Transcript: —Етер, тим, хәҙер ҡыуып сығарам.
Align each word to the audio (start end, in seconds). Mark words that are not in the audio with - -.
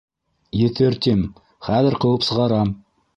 —Етер, 0.61 0.95
тим, 1.07 1.21
хәҙер 1.67 1.99
ҡыуып 2.07 2.25
сығарам. 2.29 2.73